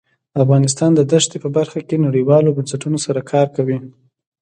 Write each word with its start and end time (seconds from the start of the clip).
افغانستان 0.43 0.91
د 0.95 1.01
دښتې 1.11 1.37
په 1.43 1.49
برخه 1.57 1.79
کې 1.87 2.03
نړیوالو 2.05 2.55
بنسټونو 2.57 2.97
سره 3.05 3.21
کار 3.31 3.47
کوي. 3.55 3.77